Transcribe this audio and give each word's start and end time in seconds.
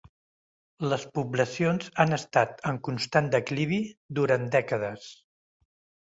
Les 0.91 1.03
poblacions 1.17 1.91
han 2.03 2.15
estat 2.17 2.63
en 2.71 2.79
constant 2.87 3.29
declivi 3.35 3.77
durant 4.21 4.47
dècades. 4.57 5.05